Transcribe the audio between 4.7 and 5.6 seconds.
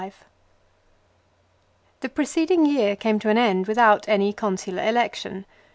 election.